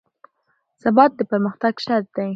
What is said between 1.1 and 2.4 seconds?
د پرمختګ شرط دی